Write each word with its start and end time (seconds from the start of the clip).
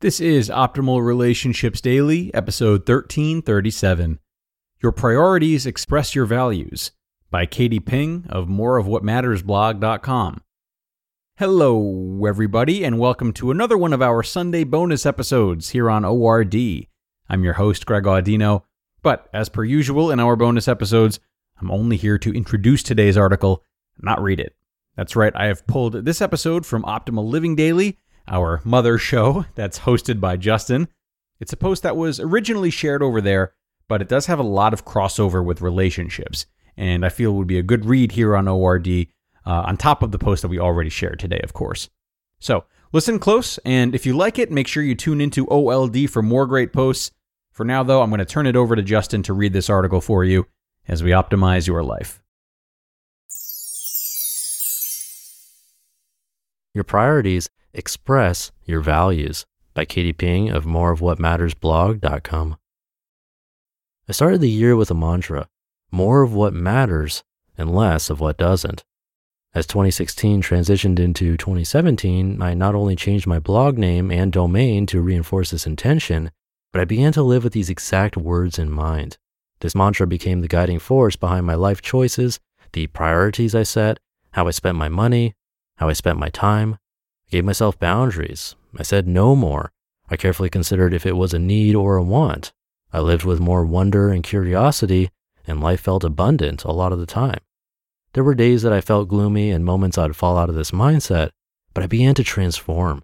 This 0.00 0.18
is 0.18 0.48
Optimal 0.48 1.04
Relationships 1.04 1.82
Daily, 1.82 2.32
episode 2.32 2.88
1337. 2.88 4.18
Your 4.82 4.92
Priorities 4.92 5.66
Express 5.66 6.14
Your 6.14 6.24
Values 6.24 6.92
by 7.30 7.44
Katie 7.44 7.80
Ping 7.80 8.24
of 8.30 8.48
moreofwhatmattersblog.com. 8.48 10.42
Hello, 11.36 12.24
everybody, 12.26 12.82
and 12.82 12.98
welcome 12.98 13.34
to 13.34 13.50
another 13.50 13.76
one 13.76 13.92
of 13.92 14.00
our 14.00 14.22
Sunday 14.22 14.64
bonus 14.64 15.04
episodes 15.04 15.68
here 15.68 15.90
on 15.90 16.06
ORD. 16.06 16.56
I'm 17.28 17.44
your 17.44 17.52
host, 17.52 17.84
Greg 17.84 18.04
Audino, 18.04 18.62
but 19.02 19.28
as 19.34 19.50
per 19.50 19.64
usual 19.64 20.10
in 20.10 20.18
our 20.18 20.34
bonus 20.34 20.66
episodes, 20.66 21.20
I'm 21.60 21.70
only 21.70 21.98
here 21.98 22.16
to 22.16 22.32
introduce 22.32 22.82
today's 22.82 23.18
article, 23.18 23.66
not 23.98 24.22
read 24.22 24.40
it. 24.40 24.56
That's 24.96 25.14
right, 25.14 25.36
I 25.36 25.44
have 25.48 25.66
pulled 25.66 26.06
this 26.06 26.22
episode 26.22 26.64
from 26.64 26.84
Optimal 26.84 27.28
Living 27.28 27.54
Daily 27.54 27.98
our 28.30 28.60
mother 28.64 28.96
show 28.96 29.44
that's 29.54 29.80
hosted 29.80 30.20
by 30.20 30.36
Justin. 30.36 30.88
It's 31.40 31.52
a 31.52 31.56
post 31.56 31.82
that 31.82 31.96
was 31.96 32.20
originally 32.20 32.70
shared 32.70 33.02
over 33.02 33.20
there, 33.20 33.52
but 33.88 34.00
it 34.00 34.08
does 34.08 34.26
have 34.26 34.38
a 34.38 34.44
lot 34.44 34.72
of 34.72 34.84
crossover 34.84 35.44
with 35.44 35.60
relationships, 35.60 36.46
and 36.76 37.04
I 37.04 37.08
feel 37.08 37.32
would 37.32 37.46
be 37.46 37.58
a 37.58 37.62
good 37.62 37.84
read 37.84 38.12
here 38.12 38.36
on 38.36 38.46
ORD 38.46 38.88
uh, 38.88 39.06
on 39.44 39.76
top 39.76 40.02
of 40.02 40.12
the 40.12 40.18
post 40.18 40.42
that 40.42 40.48
we 40.48 40.58
already 40.58 40.90
shared 40.90 41.18
today, 41.18 41.40
of 41.42 41.52
course. 41.52 41.90
So 42.38 42.64
listen 42.92 43.18
close, 43.18 43.58
and 43.64 43.94
if 43.94 44.06
you 44.06 44.16
like 44.16 44.38
it, 44.38 44.50
make 44.50 44.68
sure 44.68 44.82
you 44.82 44.94
tune 44.94 45.20
into 45.20 45.46
OLD 45.48 46.08
for 46.08 46.22
more 46.22 46.46
great 46.46 46.72
posts. 46.72 47.10
For 47.52 47.64
now, 47.64 47.82
though, 47.82 48.00
I'm 48.00 48.10
going 48.10 48.20
to 48.20 48.24
turn 48.24 48.46
it 48.46 48.56
over 48.56 48.76
to 48.76 48.82
Justin 48.82 49.22
to 49.24 49.32
read 49.32 49.52
this 49.52 49.68
article 49.68 50.00
for 50.00 50.24
you 50.24 50.46
as 50.86 51.02
we 51.02 51.10
optimize 51.10 51.66
your 51.66 51.82
life. 51.82 52.22
Your 56.72 56.84
priorities 56.84 57.48
Express 57.72 58.50
Your 58.64 58.80
Values 58.80 59.46
by 59.74 59.84
Katie 59.84 60.12
Ping 60.12 60.50
of 60.50 60.64
moreofwhatmattersblog.com. 60.64 62.56
I 64.08 64.12
started 64.12 64.40
the 64.40 64.50
year 64.50 64.74
with 64.74 64.90
a 64.90 64.94
mantra 64.94 65.46
more 65.92 66.22
of 66.22 66.34
what 66.34 66.52
matters 66.52 67.22
and 67.56 67.72
less 67.72 68.10
of 68.10 68.18
what 68.18 68.36
doesn't. 68.36 68.84
As 69.54 69.68
2016 69.68 70.42
transitioned 70.42 70.98
into 70.98 71.36
2017, 71.36 72.42
I 72.42 72.54
not 72.54 72.74
only 72.74 72.96
changed 72.96 73.28
my 73.28 73.38
blog 73.38 73.78
name 73.78 74.10
and 74.10 74.32
domain 74.32 74.86
to 74.86 75.00
reinforce 75.00 75.52
this 75.52 75.66
intention, 75.66 76.32
but 76.72 76.80
I 76.80 76.84
began 76.84 77.12
to 77.12 77.22
live 77.22 77.44
with 77.44 77.52
these 77.52 77.70
exact 77.70 78.16
words 78.16 78.58
in 78.58 78.70
mind. 78.70 79.16
This 79.60 79.76
mantra 79.76 80.08
became 80.08 80.40
the 80.40 80.48
guiding 80.48 80.80
force 80.80 81.14
behind 81.14 81.46
my 81.46 81.54
life 81.54 81.82
choices, 81.82 82.40
the 82.72 82.88
priorities 82.88 83.54
I 83.54 83.62
set, 83.62 83.98
how 84.32 84.48
I 84.48 84.50
spent 84.50 84.76
my 84.76 84.88
money, 84.88 85.34
how 85.76 85.88
I 85.88 85.92
spent 85.92 86.18
my 86.18 86.30
time, 86.30 86.76
gave 87.30 87.44
myself 87.44 87.78
boundaries. 87.78 88.56
I 88.76 88.82
said 88.82 89.06
no 89.06 89.34
more. 89.34 89.72
I 90.08 90.16
carefully 90.16 90.50
considered 90.50 90.92
if 90.92 91.06
it 91.06 91.16
was 91.16 91.32
a 91.32 91.38
need 91.38 91.74
or 91.74 91.96
a 91.96 92.02
want. 92.02 92.52
I 92.92 93.00
lived 93.00 93.24
with 93.24 93.38
more 93.40 93.64
wonder 93.64 94.10
and 94.10 94.24
curiosity, 94.24 95.10
and 95.46 95.60
life 95.60 95.80
felt 95.80 96.04
abundant 96.04 96.64
a 96.64 96.72
lot 96.72 96.92
of 96.92 96.98
the 96.98 97.06
time. 97.06 97.40
There 98.12 98.24
were 98.24 98.34
days 98.34 98.62
that 98.62 98.72
I 98.72 98.80
felt 98.80 99.08
gloomy 99.08 99.50
and 99.50 99.64
moments 99.64 99.96
I'd 99.96 100.16
fall 100.16 100.36
out 100.36 100.48
of 100.48 100.56
this 100.56 100.72
mindset, 100.72 101.30
but 101.72 101.84
I 101.84 101.86
began 101.86 102.14
to 102.16 102.24
transform. 102.24 103.02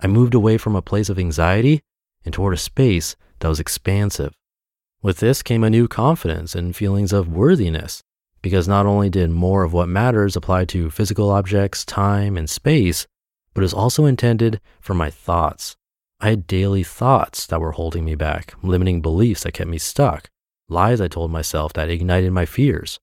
I 0.00 0.06
moved 0.06 0.34
away 0.34 0.56
from 0.56 0.74
a 0.74 0.82
place 0.82 1.10
of 1.10 1.18
anxiety 1.18 1.82
and 2.24 2.32
toward 2.32 2.54
a 2.54 2.58
space 2.58 3.16
that 3.40 3.48
was 3.48 3.60
expansive. 3.60 4.32
With 5.02 5.18
this 5.18 5.42
came 5.42 5.62
a 5.62 5.70
new 5.70 5.86
confidence 5.88 6.54
and 6.54 6.74
feelings 6.74 7.12
of 7.12 7.28
worthiness, 7.28 8.02
because 8.40 8.66
not 8.66 8.86
only 8.86 9.10
did 9.10 9.30
more 9.30 9.62
of 9.62 9.74
what 9.74 9.88
matters 9.88 10.36
apply 10.36 10.64
to 10.66 10.90
physical 10.90 11.30
objects, 11.30 11.84
time, 11.84 12.36
and 12.38 12.48
space, 12.48 13.06
but 13.56 13.64
is 13.64 13.72
also 13.72 14.04
intended 14.04 14.60
for 14.80 14.92
my 14.92 15.08
thoughts. 15.08 15.76
I 16.20 16.28
had 16.28 16.46
daily 16.46 16.84
thoughts 16.84 17.46
that 17.46 17.60
were 17.60 17.72
holding 17.72 18.04
me 18.04 18.14
back, 18.14 18.52
limiting 18.62 19.00
beliefs 19.00 19.44
that 19.44 19.52
kept 19.52 19.70
me 19.70 19.78
stuck, 19.78 20.28
lies 20.68 21.00
I 21.00 21.08
told 21.08 21.30
myself 21.30 21.72
that 21.72 21.88
ignited 21.88 22.32
my 22.32 22.44
fears. 22.44 23.00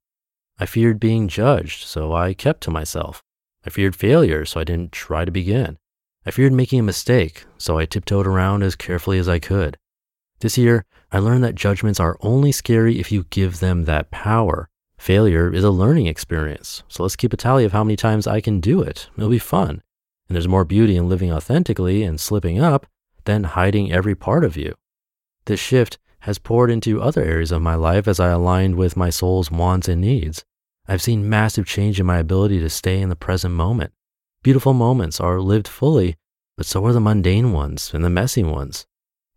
I 0.60 0.68
feared 0.68 1.00
being 1.00 1.28
judged, 1.28 1.86
so 1.88 2.14
I 2.14 2.36
kept 2.36 2.62
to 2.62 2.72
myself. 2.72 3.24
I 3.66 3.72
feared 3.72 3.96
failure, 3.96 4.46
so 4.46 4.60
I 4.60 4.64
didn't 4.64 4.92
try 4.92 5.26
to 5.26 5.32
begin. 5.32 5.80
I 6.24 6.30
feared 6.30 6.54
making 6.54 6.80
a 6.80 6.84
mistake, 6.84 7.46
so 7.58 7.80
I 7.80 7.86
tiptoed 7.86 8.28
around 8.28 8.62
as 8.62 8.76
carefully 8.76 9.18
as 9.18 9.28
I 9.28 9.40
could. 9.40 9.76
This 10.40 10.56
year, 10.56 10.86
I 11.12 11.18
learned 11.18 11.44
that 11.46 11.56
judgments 11.56 12.00
are 12.00 12.18
only 12.22 12.52
scary 12.52 13.00
if 13.00 13.12
you 13.12 13.26
give 13.32 13.60
them 13.60 13.86
that 13.86 14.12
power. 14.12 14.70
Failure 15.00 15.52
is 15.52 15.64
a 15.64 15.72
learning 15.72 16.06
experience, 16.06 16.84
so 16.88 17.02
let's 17.02 17.16
keep 17.16 17.34
a 17.34 17.38
tally 17.38 17.66
of 17.66 17.72
how 17.72 17.84
many 17.84 17.96
times 17.96 18.28
I 18.28 18.40
can 18.40 18.60
do 18.60 18.84
it. 18.84 19.10
It'll 19.18 19.30
be 19.30 19.40
fun. 19.40 19.82
And 20.28 20.36
there's 20.36 20.48
more 20.48 20.66
beauty 20.66 20.96
in 20.96 21.10
living 21.10 21.32
authentically 21.32 22.04
and 22.04 22.20
slipping 22.20 22.60
up 22.60 22.88
than 23.26 23.44
hiding 23.44 23.92
every 23.92 24.16
part 24.16 24.44
of 24.44 24.58
you. 24.58 24.76
This 25.46 25.60
shift 25.60 25.98
has 26.20 26.40
poured 26.40 26.72
into 26.72 27.02
other 27.02 27.22
areas 27.22 27.52
of 27.52 27.62
my 27.62 27.76
life 27.76 28.08
as 28.08 28.20
I 28.20 28.30
aligned 28.30 28.76
with 28.76 28.96
my 28.96 29.10
soul's 29.10 29.52
wants 29.52 29.90
and 29.90 30.02
needs. 30.02 30.46
I've 30.88 31.02
seen 31.02 31.30
massive 31.30 31.66
change 31.66 32.00
in 32.00 32.06
my 32.06 32.18
ability 32.18 32.60
to 32.60 32.70
stay 32.70 33.02
in 33.02 33.10
the 33.10 33.16
present 33.16 33.54
moment. 33.54 33.92
Beautiful 34.42 34.74
moments 34.74 35.20
are 35.20 35.40
lived 35.40 35.68
fully, 35.68 36.16
but 36.58 36.66
so 36.66 36.86
are 36.86 36.94
the 36.94 37.00
mundane 37.00 37.52
ones 37.52 37.94
and 37.94 38.04
the 38.04 38.10
messy 38.10 38.44
ones. 38.44 38.86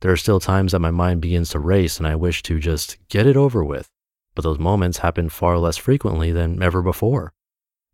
There 0.00 0.12
are 0.12 0.16
still 0.16 0.40
times 0.40 0.72
that 0.72 0.80
my 0.80 0.90
mind 0.90 1.20
begins 1.20 1.50
to 1.50 1.58
race 1.58 1.98
and 1.98 2.06
I 2.06 2.16
wish 2.16 2.42
to 2.44 2.58
just 2.58 2.98
get 3.08 3.26
it 3.26 3.36
over 3.36 3.64
with, 3.64 3.88
but 4.34 4.42
those 4.42 4.58
moments 4.58 4.98
happen 4.98 5.28
far 5.28 5.58
less 5.58 5.76
frequently 5.76 6.32
than 6.32 6.62
ever 6.62 6.82
before. 6.82 7.32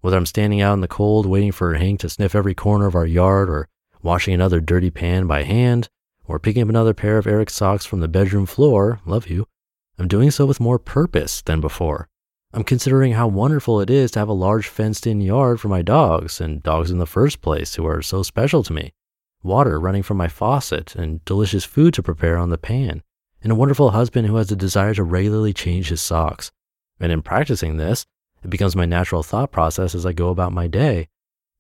Whether 0.03 0.17
I'm 0.17 0.27
standing 0.27 0.61
out 0.61 0.75
in 0.75 0.81
the 0.81 0.89
cold 0.89 1.27
waiting 1.27 1.53
for 1.53 1.75
Hank 1.75 2.01
to 2.01 2.09
sniff 2.09 2.35
every 2.35 2.55
corner 2.55 2.87
of 2.87 2.97
our 2.97 3.07
yard, 3.07 3.49
or 3.49 3.69
washing 4.03 4.35
another 4.35 4.61
dirty 4.61 4.91
pan 4.91 5.29
by 5.29 5.45
hand, 5.45 5.89
or 6.25 6.41
picking 6.41 6.63
up 6.63 6.69
another 6.69 6.93
pair 6.93 7.19
of 7.19 7.27
Eric's 7.27 7.55
socks 7.55 7.87
from 7.87 8.01
the 8.01 8.09
bedroom 8.09 8.45
floor, 8.45 9.01
love 9.07 9.29
you, 9.29 9.47
I'm 9.99 10.09
doing 10.09 10.33
so 10.33 10.45
with 10.45 10.59
more 10.59 10.81
purpose 10.81 11.41
than 11.41 11.61
before. 11.61 12.09
I'm 12.53 12.65
considering 12.65 13.13
how 13.13 13.29
wonderful 13.29 13.81
it 13.81 13.91
is 13.91 14.11
to 14.11 14.19
have 14.19 14.29
a 14.29 14.33
large 14.33 14.67
fenced 14.67 15.07
in 15.07 15.21
yard 15.21 15.61
for 15.61 15.69
my 15.69 15.83
dogs, 15.83 16.41
and 16.41 16.65
dogs 16.65 16.91
in 16.91 16.99
the 16.99 17.07
first 17.07 17.41
place 17.41 17.77
who 17.77 17.87
are 17.87 18.03
so 18.03 18.25
special 18.25 18.65
to 18.65 18.73
me. 18.73 18.95
Water 19.45 19.79
running 19.79 20.03
from 20.03 20.17
my 20.17 20.27
faucet, 20.27 20.97
and 20.97 21.25
delicious 21.25 21.65
food 21.65 21.95
to 21.95 22.03
prepare 22.03 22.37
on 22.37 22.51
the 22.51 22.59
pan, 22.59 23.05
and 23.41 23.53
a 23.53 23.55
wonderful 23.55 23.93
husband 23.93 24.27
who 24.27 24.35
has 24.35 24.51
a 24.51 24.57
desire 24.57 24.95
to 24.95 25.05
regularly 25.05 25.53
change 25.53 25.91
his 25.91 26.01
socks. 26.01 26.51
And 26.99 27.13
in 27.13 27.23
practicing 27.23 27.77
this, 27.77 28.05
it 28.43 28.51
becomes 28.51 28.75
my 28.75 28.87
natural 28.87 29.23
thought 29.23 29.53
process 29.53 29.95
as 29.95 30.05
I 30.05 30.13
go 30.13 30.31
about 30.31 30.53
my 30.53 30.67
day. 30.67 31.09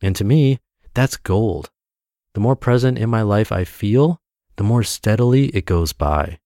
And 0.01 0.17
to 0.17 0.25
me, 0.25 0.59
that's 0.95 1.17
gold. 1.17 1.71
The 2.35 2.41
more 2.41 2.57
present 2.57 2.99
in 2.99 3.09
my 3.09 3.23
life 3.23 3.53
I 3.53 3.65
feel, 3.65 4.21
the 4.57 4.65
more 4.65 4.83
steadily 4.83 5.47
it 5.49 5.65
goes 5.65 5.93
by. 5.93 6.39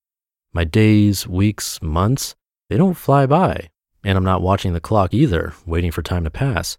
My 0.53 0.63
days, 0.63 1.27
weeks, 1.27 1.81
months, 1.81 2.35
they 2.69 2.77
don't 2.77 2.93
fly 2.93 3.25
by. 3.25 3.69
And 4.03 4.17
I'm 4.17 4.23
not 4.23 4.41
watching 4.41 4.73
the 4.73 4.79
clock 4.79 5.13
either, 5.13 5.53
waiting 5.65 5.91
for 5.91 6.01
time 6.01 6.23
to 6.23 6.29
pass. 6.29 6.77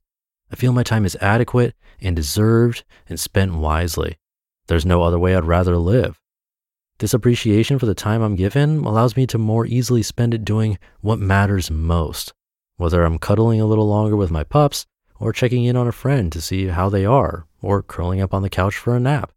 I 0.50 0.56
feel 0.56 0.72
my 0.72 0.82
time 0.82 1.04
is 1.04 1.16
adequate 1.20 1.74
and 2.00 2.14
deserved 2.14 2.84
and 3.08 3.18
spent 3.18 3.54
wisely. 3.54 4.18
There's 4.68 4.86
no 4.86 5.02
other 5.02 5.18
way 5.18 5.34
I'd 5.34 5.44
rather 5.44 5.76
live. 5.76 6.20
This 6.98 7.14
appreciation 7.14 7.78
for 7.78 7.86
the 7.86 7.94
time 7.94 8.22
I'm 8.22 8.36
given 8.36 8.84
allows 8.84 9.16
me 9.16 9.26
to 9.28 9.38
more 9.38 9.66
easily 9.66 10.02
spend 10.02 10.34
it 10.34 10.44
doing 10.44 10.78
what 11.00 11.18
matters 11.18 11.70
most 11.70 12.32
whether 12.78 13.04
I'm 13.04 13.18
cuddling 13.18 13.60
a 13.60 13.66
little 13.66 13.88
longer 13.88 14.16
with 14.16 14.30
my 14.30 14.44
pups, 14.44 14.86
or 15.20 15.32
checking 15.32 15.64
in 15.64 15.76
on 15.76 15.88
a 15.88 15.92
friend 15.92 16.32
to 16.32 16.40
see 16.40 16.68
how 16.68 16.88
they 16.88 17.04
are, 17.04 17.44
or 17.60 17.82
curling 17.82 18.20
up 18.22 18.32
on 18.32 18.42
the 18.42 18.48
couch 18.48 18.76
for 18.76 18.96
a 18.96 19.00
nap. 19.00 19.32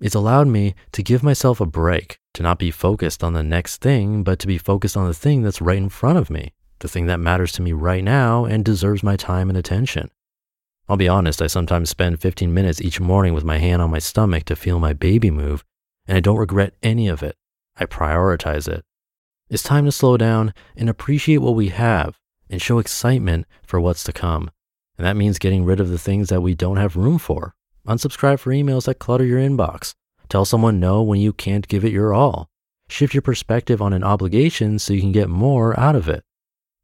It's 0.00 0.14
allowed 0.14 0.48
me 0.48 0.74
to 0.92 1.02
give 1.02 1.22
myself 1.22 1.60
a 1.60 1.66
break, 1.66 2.18
to 2.34 2.42
not 2.42 2.58
be 2.58 2.70
focused 2.70 3.22
on 3.22 3.34
the 3.34 3.42
next 3.42 3.82
thing, 3.82 4.22
but 4.22 4.38
to 4.40 4.46
be 4.46 4.58
focused 4.58 4.96
on 4.96 5.06
the 5.06 5.14
thing 5.14 5.42
that's 5.42 5.60
right 5.60 5.76
in 5.76 5.90
front 5.90 6.18
of 6.18 6.30
me, 6.30 6.54
the 6.78 6.88
thing 6.88 7.06
that 7.06 7.20
matters 7.20 7.52
to 7.52 7.62
me 7.62 7.72
right 7.72 8.02
now 8.02 8.46
and 8.46 8.64
deserves 8.64 9.02
my 9.02 9.16
time 9.16 9.50
and 9.50 9.58
attention. 9.58 10.10
I'll 10.88 10.96
be 10.96 11.08
honest, 11.08 11.42
I 11.42 11.48
sometimes 11.48 11.90
spend 11.90 12.20
15 12.20 12.52
minutes 12.52 12.80
each 12.80 12.98
morning 12.98 13.34
with 13.34 13.44
my 13.44 13.58
hand 13.58 13.82
on 13.82 13.90
my 13.90 13.98
stomach 13.98 14.44
to 14.44 14.56
feel 14.56 14.78
my 14.78 14.94
baby 14.94 15.30
move, 15.30 15.64
and 16.06 16.16
I 16.16 16.20
don't 16.20 16.36
regret 16.36 16.74
any 16.82 17.08
of 17.08 17.22
it. 17.22 17.36
I 17.76 17.84
prioritize 17.84 18.68
it. 18.68 18.84
It's 19.50 19.62
time 19.62 19.84
to 19.84 19.92
slow 19.92 20.16
down 20.16 20.54
and 20.76 20.88
appreciate 20.88 21.38
what 21.38 21.54
we 21.54 21.68
have 21.68 22.18
and 22.50 22.60
show 22.60 22.78
excitement 22.78 23.46
for 23.64 23.80
what's 23.80 24.04
to 24.04 24.12
come. 24.12 24.50
And 24.98 25.06
that 25.06 25.16
means 25.16 25.38
getting 25.38 25.64
rid 25.64 25.80
of 25.80 25.88
the 25.88 25.98
things 25.98 26.28
that 26.28 26.40
we 26.40 26.54
don't 26.54 26.76
have 26.76 26.96
room 26.96 27.18
for. 27.18 27.54
Unsubscribe 27.86 28.40
for 28.40 28.50
emails 28.52 28.86
that 28.86 28.98
clutter 28.98 29.24
your 29.24 29.40
inbox. 29.40 29.94
Tell 30.28 30.44
someone 30.44 30.80
no 30.80 31.02
when 31.02 31.20
you 31.20 31.32
can't 31.32 31.68
give 31.68 31.84
it 31.84 31.92
your 31.92 32.12
all. 32.12 32.48
Shift 32.88 33.14
your 33.14 33.22
perspective 33.22 33.82
on 33.82 33.92
an 33.92 34.04
obligation 34.04 34.78
so 34.78 34.92
you 34.92 35.00
can 35.00 35.12
get 35.12 35.28
more 35.28 35.78
out 35.78 35.96
of 35.96 36.08
it. 36.08 36.24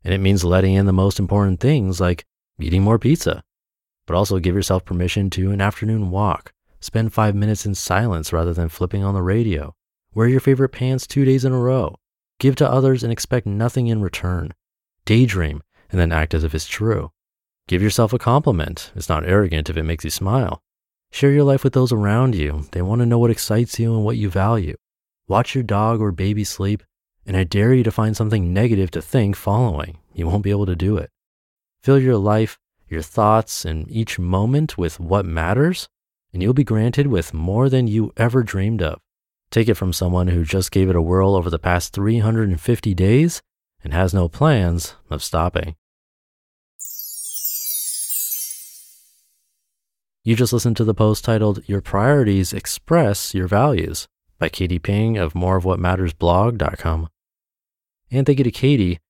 And 0.05 0.13
it 0.13 0.19
means 0.19 0.45
letting 0.45 0.75
in 0.75 0.87
the 0.87 0.93
most 0.93 1.19
important 1.19 1.61
things 1.61 2.01
like 2.01 2.25
eating 2.61 2.83
more 2.83 2.99
pizza. 2.99 3.43
But 4.07 4.17
also 4.17 4.39
give 4.39 4.55
yourself 4.55 4.85
permission 4.85 5.31
to 5.31 5.53
an 5.53 5.61
afternoon 5.61 6.11
walk. 6.11 6.53
Spend 6.81 7.13
five 7.13 7.35
minutes 7.35 7.65
in 7.65 7.75
silence 7.75 8.33
rather 8.33 8.53
than 8.53 8.69
flipping 8.69 9.05
on 9.05 9.15
the 9.15 9.23
radio. 9.23 9.75
Wear 10.15 10.29
your 10.29 10.41
favorite 10.41 10.71
pants 10.71 11.07
two 11.07 11.25
days 11.25 11.45
in 11.45 11.53
a 11.53 11.59
row. 11.59 11.97
Give 12.39 12.57
to 12.57 12.69
others 12.69 13.05
and 13.05 13.13
expect 13.13 13.47
nothing 13.47 13.87
in 13.87 14.03
return. 14.03 14.53
Daydream 15.05 15.63
and 15.91 16.01
then 16.01 16.13
act 16.13 16.35
as 16.35 16.45
if 16.45 16.55
it's 16.55 16.67
true. 16.67 17.13
Give 17.69 17.83
yourself 17.83 18.13
a 18.13 18.19
compliment. 18.19 18.91
It's 18.97 19.09
not 19.09 19.27
arrogant 19.27 19.71
if 19.71 19.77
it 19.77 19.83
makes 19.85 20.05
you 20.05 20.11
smile. 20.11 20.63
Share 21.11 21.31
your 21.31 21.45
life 21.45 21.63
with 21.63 21.75
those 21.75 21.93
around 21.93 22.35
you. 22.35 22.67
They 22.73 22.83
want 22.83 23.01
to 23.01 23.07
know 23.07 23.19
what 23.19 23.31
excites 23.31 23.79
you 23.79 23.95
and 23.95 24.05
what 24.05 24.17
you 24.17 24.31
value. 24.31 24.77
Watch 25.29 25.55
your 25.55 25.63
dog 25.63 26.01
or 26.01 26.11
baby 26.11 26.45
sleep, 26.45 26.83
and 27.27 27.37
I 27.37 27.45
dare 27.45 27.75
you 27.75 27.85
to 27.85 27.93
find 27.93 28.17
something 28.17 28.53
negative 28.53 28.91
to 28.93 29.03
think 29.03 29.37
following. 29.37 29.99
You 30.15 30.27
won't 30.27 30.43
be 30.43 30.51
able 30.51 30.67
to 30.67 30.75
do 30.75 30.97
it. 30.97 31.11
Fill 31.83 31.99
your 31.99 32.17
life, 32.17 32.59
your 32.89 33.03
thoughts, 33.03 33.65
and 33.65 33.91
each 33.91 34.19
moment 34.19 34.79
with 34.79 34.99
what 34.99 35.27
matters, 35.27 35.89
and 36.33 36.43
you'll 36.43 36.55
be 36.55 36.65
granted 36.65 37.09
with 37.09 37.35
more 37.35 37.69
than 37.69 37.87
you 37.87 38.13
ever 38.17 38.43
dreamed 38.43 38.83
of. 38.83 39.01
Take 39.51 39.69
it 39.69 39.75
from 39.75 39.93
someone 39.93 40.29
who 40.29 40.45
just 40.45 40.73
gave 40.73 40.89
it 40.89 40.97
a 40.97 41.03
whirl 41.03 41.35
over 41.35 41.51
the 41.51 41.59
past 41.59 41.93
350 41.93 42.95
days 42.95 43.43
and 43.83 43.93
has 43.93 44.15
no 44.15 44.29
plans 44.29 44.95
of 45.11 45.23
stopping. 45.23 45.77
You 50.25 50.37
just 50.37 50.53
listened 50.53 50.77
to 50.77 50.85
the 50.85 50.95
post 50.95 51.25
titled 51.25 51.65
Your 51.67 51.81
Priorities 51.81 52.53
Express 52.53 53.35
Your 53.35 53.49
Values 53.49 54.07
by 54.39 54.49
Katie 54.49 54.79
Ping 54.79 55.19
of 55.19 55.33
moreofwhatmattersblog.com. 55.33 57.09
And 58.11 58.27
thank 58.27 58.39
you 58.39 58.45
to 58.45 58.51
Katie. 58.53 59.01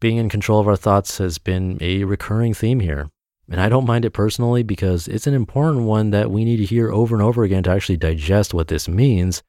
Being 0.00 0.18
in 0.18 0.28
control 0.28 0.60
of 0.60 0.68
our 0.68 0.76
thoughts 0.76 1.18
has 1.18 1.38
been 1.38 1.78
a 1.80 2.04
recurring 2.04 2.52
theme 2.52 2.80
here. 2.80 3.08
And 3.50 3.60
I 3.60 3.68
don't 3.68 3.86
mind 3.86 4.04
it 4.04 4.10
personally 4.10 4.62
because 4.62 5.08
it's 5.08 5.26
an 5.26 5.34
important 5.34 5.84
one 5.84 6.10
that 6.10 6.30
we 6.30 6.44
need 6.44 6.58
to 6.58 6.64
hear 6.64 6.92
over 6.92 7.14
and 7.14 7.22
over 7.22 7.42
again 7.42 7.62
to 7.64 7.70
actually 7.70 7.96
digest 7.96 8.52
what 8.52 8.68
this 8.68 8.88
means 8.88 9.42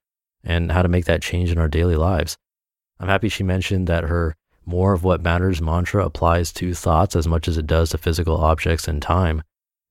and 0.44 0.72
how 0.72 0.82
to 0.82 0.88
make 0.88 1.06
that 1.06 1.22
change 1.22 1.52
in 1.52 1.58
our 1.58 1.68
daily 1.68 1.96
lives. 1.96 2.38
I'm 3.00 3.10
happy 3.10 3.30
she 3.30 3.44
mentioned 3.44 3.88
that 3.88 4.06
her 4.06 4.36
more 4.72 4.94
of 4.94 5.04
what 5.04 5.22
matters 5.22 5.62
mantra 5.62 6.06
applies 6.06 6.54
to 6.54 6.74
thoughts 6.74 7.14
as 7.14 7.28
much 7.28 7.50
as 7.50 7.58
it 7.58 7.68
does 7.68 7.90
to 7.90 7.98
physical 7.98 8.38
objects 8.38 8.88
and 8.88 9.02
time. 9.02 9.44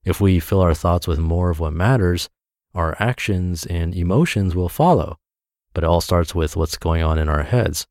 If 0.04 0.22
we 0.22 0.40
fill 0.40 0.62
our 0.62 0.72
thoughts 0.72 1.06
with 1.06 1.18
more 1.18 1.50
of 1.50 1.60
what 1.60 1.74
matters, 1.74 2.30
our 2.74 2.96
actions 2.98 3.66
and 3.66 3.94
emotions 3.94 4.54
will 4.54 4.70
follow. 4.70 5.18
But 5.74 5.84
it 5.84 5.86
all 5.86 6.00
starts 6.00 6.34
with 6.34 6.56
what's 6.56 6.78
going 6.78 7.02
on 7.02 7.18
in 7.18 7.28
our 7.28 7.42
heads. 7.42 7.86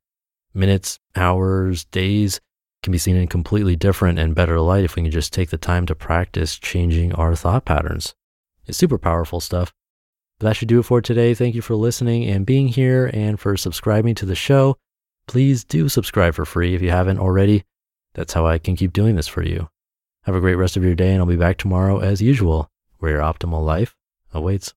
Minutes, 0.52 1.00
hours, 1.16 1.86
days 1.86 2.42
can 2.82 2.92
be 2.92 2.98
seen 2.98 3.16
in 3.16 3.28
completely 3.28 3.76
different 3.76 4.18
and 4.18 4.34
better 4.34 4.60
light 4.60 4.84
if 4.84 4.96
we 4.96 5.04
can 5.04 5.12
just 5.12 5.32
take 5.32 5.52
the 5.52 5.58
time 5.58 5.86
to 5.86 5.94
practice 5.94 6.58
changing 6.58 7.14
our 7.14 7.36
thought 7.36 7.66
patterns. 7.66 8.16
It's 8.66 8.80
super 8.80 8.98
powerful 8.98 9.40
stuff. 9.40 9.72
But 10.40 10.48
that 10.48 10.56
should 10.56 10.70
do 10.70 10.80
it 10.80 10.84
for 10.84 11.02
today. 11.02 11.36
Thank 11.36 11.54
you 11.54 11.62
for 11.62 11.76
listening 11.76 12.24
and 12.26 12.46
being 12.46 12.70
here 12.70 13.12
and 13.14 13.40
for 13.40 13.56
subscribing 13.58 14.16
to 14.16 14.26
the 14.26 14.36
show. 14.36 14.78
Please 15.30 15.64
do 15.64 15.88
subscribe 15.90 16.34
for 16.34 16.44
free 16.44 16.74
if 16.74 16.82
you 16.82 16.90
haven't 16.90 17.20
already. 17.20 17.64
That's 18.16 18.34
how 18.34 18.48
I 18.48 18.58
can 18.58 18.76
keep 18.76 18.92
doing 18.92 19.16
this 19.16 19.28
for 19.28 19.44
you. 19.44 19.70
Have 20.24 20.34
a 20.34 20.40
great 20.40 20.56
rest 20.56 20.76
of 20.76 20.84
your 20.84 20.96
day, 20.96 21.12
and 21.12 21.20
I'll 21.20 21.28
be 21.28 21.36
back 21.36 21.60
tomorrow 21.60 22.00
as 22.00 22.20
usual, 22.20 22.72
where 22.98 23.12
your 23.12 23.22
optimal 23.22 23.64
life 23.64 23.96
awaits. 24.34 24.74